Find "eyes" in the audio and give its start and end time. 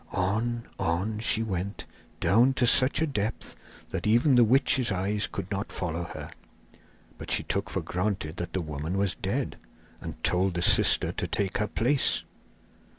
4.91-5.27